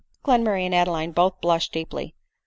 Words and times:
Glenmurray 0.25 0.65
and 0.65 0.73
Adeline 0.73 1.11
both 1.11 1.39
blushed 1.41 1.73
deeply. 1.73 2.15